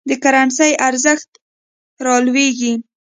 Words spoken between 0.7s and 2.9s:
ارزښت رالویږي.